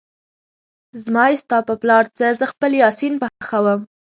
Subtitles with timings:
[1.03, 3.81] زما يې ستا په پلار څه، زه خپل يا سين پخوم